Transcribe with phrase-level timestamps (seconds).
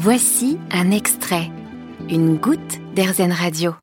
[0.00, 1.50] Voici un extrait,
[2.08, 3.74] une goutte d'Airzen Radio.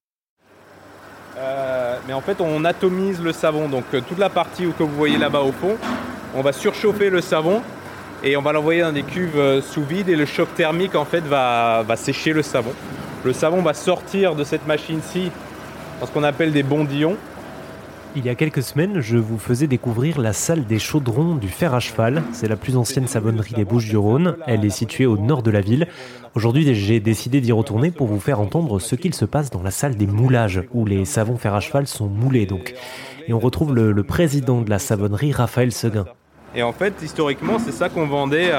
[1.37, 3.67] Euh, mais en fait, on atomise le savon.
[3.67, 5.75] Donc, euh, toute la partie que vous voyez là-bas au fond,
[6.33, 7.61] on va surchauffer le savon
[8.23, 11.03] et on va l'envoyer dans des cuves euh, sous vide et le choc thermique en
[11.03, 12.71] fait va, va sécher le savon.
[13.25, 15.31] Le savon va sortir de cette machine-ci
[15.99, 17.17] dans ce qu'on appelle des bondillons
[18.15, 21.73] il y a quelques semaines, je vous faisais découvrir la salle des chaudrons du fer
[21.73, 22.23] à cheval.
[22.31, 24.37] C'est la plus ancienne savonnerie des Bouches-du-Rhône.
[24.47, 25.87] Elle est située au nord de la ville.
[26.33, 29.71] Aujourd'hui, j'ai décidé d'y retourner pour vous faire entendre ce qu'il se passe dans la
[29.71, 32.73] salle des moulages, où les savons fer à cheval sont moulés donc.
[33.27, 36.05] Et on retrouve le, président de la savonnerie, Raphaël Seguin.
[36.55, 38.51] Et en fait, historiquement, c'est ça qu'on vendait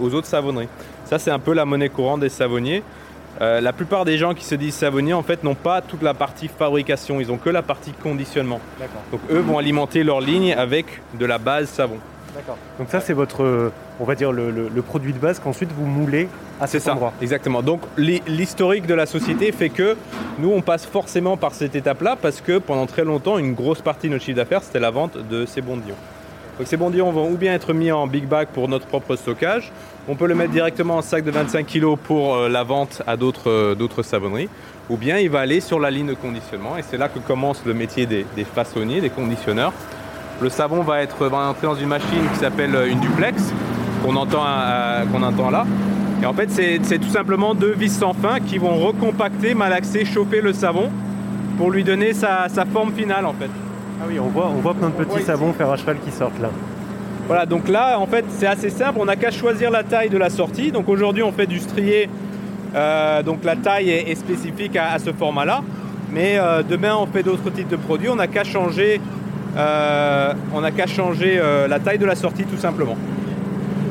[0.00, 0.68] aux autres savonneries.
[1.04, 2.82] Ça, c'est un peu la monnaie courante des savonniers.
[3.40, 6.14] Euh, la plupart des gens qui se disent savonniers en fait n'ont pas toute la
[6.14, 8.60] partie fabrication, ils ont que la partie conditionnement.
[9.10, 10.86] Donc eux vont alimenter leur ligne avec
[11.18, 11.98] de la base savon.
[12.78, 16.28] Donc ça c'est votre, on va dire le, produit de base qu'ensuite vous moulez
[16.60, 17.12] à cet ça, endroit.
[17.22, 17.62] Exactement.
[17.62, 19.96] Donc l'historique de la société fait que
[20.38, 24.08] nous on passe forcément par cette étape-là parce que pendant très longtemps une grosse partie
[24.08, 25.96] de notre chiffre d'affaires c'était la vente de ces bondillons.
[26.58, 29.72] Donc ces bondillons vont ou bien être mis en big bag pour notre propre stockage,
[30.08, 33.16] on peut le mettre directement en sac de 25 kg pour euh, la vente à
[33.46, 34.48] euh, d'autres savonneries,
[34.88, 37.62] ou bien il va aller sur la ligne de conditionnement et c'est là que commence
[37.66, 39.74] le métier des, façonniers, des conditionneurs.
[40.40, 43.52] Le savon va, être, va entrer dans une machine qui s'appelle euh, une duplex,
[44.02, 44.44] qu'on entend,
[45.22, 45.66] entend là.
[46.22, 50.40] Et en fait, c'est tout simplement deux vis sans fin qui vont recompacter, malaxer, chauffer
[50.40, 50.90] le savon
[51.58, 53.50] pour lui donner sa forme finale en fait.
[54.00, 56.40] Ah oui, on voit, on voit plein de petits savons fer à cheval qui sortent
[56.40, 56.50] là.
[57.26, 58.98] Voilà, donc là, en fait, c'est assez simple.
[59.00, 60.70] On n'a qu'à choisir la taille de la sortie.
[60.70, 62.08] Donc aujourd'hui, on fait du strié.
[62.74, 65.62] Euh, donc la taille est, spécifique à, ce format-là.
[66.12, 68.08] Mais euh, demain, on fait d'autres types de produits.
[68.08, 69.00] On n'a qu'à changer,
[69.56, 72.96] euh, on qu'à changer la taille de la sortie tout simplement.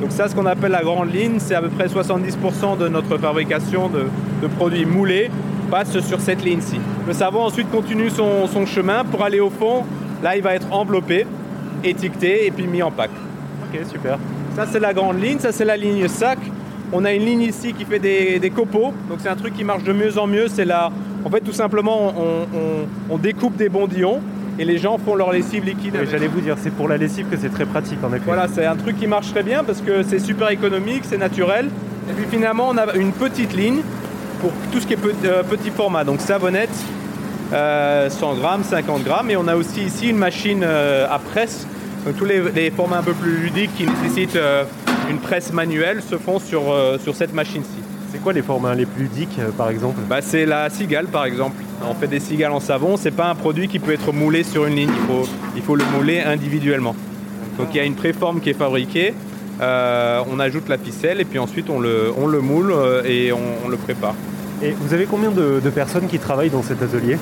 [0.02, 3.18] Donc ça, ce qu'on appelle la grande ligne, c'est à peu près 70% de notre
[3.18, 5.32] fabrication de, produits moulés
[5.66, 6.80] passe sur cette ligne-ci.
[7.08, 9.84] Le savon ensuite continue son, chemin pour aller au fond.
[10.24, 11.26] Là, il va être enveloppé,
[11.84, 13.12] étiqueté et puis mis en pack.
[13.64, 14.18] Ok, super.
[14.56, 15.40] Ça, c'est la grande ligne.
[15.40, 16.40] Ça, c'est la ligne sac.
[16.94, 18.94] On a une ligne ici qui fait des, copeaux.
[19.10, 20.48] Donc, c'est un truc qui marche de mieux en mieux.
[20.48, 20.92] C'est là,
[21.24, 22.14] en fait, tout simplement,
[23.10, 24.22] on, découpe des bondillons
[24.58, 25.98] et les gens font leur lessive liquide.
[26.10, 28.24] J'allais vous dire, c'est pour la lessive que c'est très pratique en effet.
[28.26, 31.70] Voilà, c'est un truc qui marche très bien parce que c'est super économique, c'est naturel.
[32.10, 33.82] Et puis finalement, on a une petite ligne
[34.40, 36.74] pour tout ce qui est euh, petit format, donc savonnette,
[37.50, 38.10] 100 euh,
[38.40, 39.30] grammes, 50 grammes.
[39.30, 41.68] Et on a aussi ici une machine euh, à presse.
[42.06, 44.38] Donc tous les, formats un peu plus ludiques qui nécessitent
[45.10, 46.62] une presse manuelle se font sur,
[47.04, 47.82] sur cette machine-ci.
[48.12, 50.00] C'est quoi les formats les plus ludiques par exemple?
[50.08, 51.56] Bah, C'est la cigale par exemple.
[51.84, 52.96] On fait des cigales en savon.
[52.96, 54.92] C'est pas un produit qui peut être moulé sur une ligne.
[54.96, 56.96] Il faut, il faut le mouler individuellement.
[57.58, 59.16] Donc il y a une préforme qui est fabriquée.
[59.62, 62.74] On ajoute la ficelle et puis ensuite on le, on le moule
[63.06, 64.16] et on le prépare.
[64.62, 67.18] Et vous avez combien de, personnes qui travaillent dans cet atelier?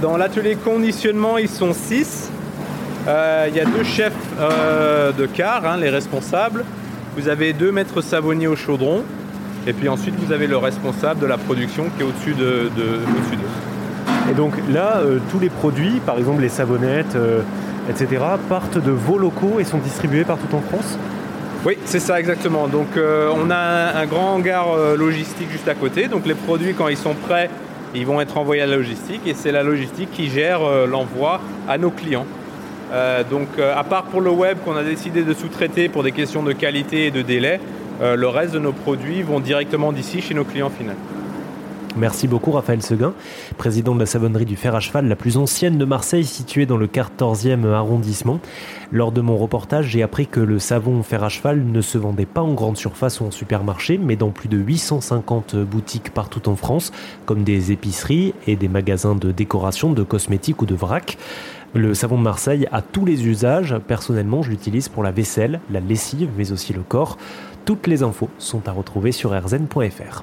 [0.00, 2.30] Dans l'atelier conditionnement, ils sont 6.
[3.06, 6.64] Euh, il y a deux chefs euh, de car, hein, les responsables.
[7.16, 9.02] Vous avez deux maîtres savonniers au chaudron.
[9.66, 13.00] Et puis ensuite, vous avez le responsable de la production qui est au-dessus de, d'eux.
[14.30, 17.16] Et donc là, euh, tous les produits, par exemple les savonnettes,
[17.90, 20.96] etc., partent de vos locaux et sont distribués partout en France?
[21.64, 22.66] Oui, c'est ça exactement.
[22.66, 26.08] Donc euh, on a un, grand hangar euh, logistique juste à côté.
[26.08, 27.48] Donc les produits, quand ils sont prêts,
[27.94, 31.40] ils vont être envoyés à la logistique et c'est la logistique qui gère euh, l'envoi
[31.68, 32.26] à nos clients.
[33.30, 36.52] donc à part pour le web qu'on a décidé de sous-traiter pour des questions de
[36.52, 37.58] qualité et de délai,
[38.02, 41.00] le reste de nos produits vont directement d'ici chez nos clients finaux.
[41.96, 43.12] Merci beaucoup Raphaël Seguin,
[43.58, 46.78] président de la savonnerie du fer à cheval, la plus ancienne de Marseille, située dans
[46.78, 48.40] le 14e arrondissement.
[48.90, 52.24] Lors de mon reportage, j'ai appris que le savon fer à cheval ne se vendait
[52.24, 56.56] pas en grande surface ou en supermarché, mais dans plus de 850 boutiques partout en
[56.56, 56.92] France,
[57.26, 61.18] comme des épiceries et des magasins de décoration, de cosmétiques ou de vrac.
[61.74, 63.76] Le savon de Marseille a tous les usages.
[63.86, 67.18] Personnellement, je l'utilise pour la vaisselle, la lessive, mais aussi le corps.
[67.66, 70.22] Toutes les infos sont à retrouver sur rzn.fr.